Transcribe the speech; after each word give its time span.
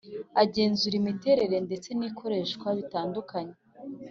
Agenzura 0.43 0.95
imiterere 1.01 1.57
ndetse 1.67 1.89
n’ikoreshwa 1.99 2.67
bitandukanye 2.77 3.55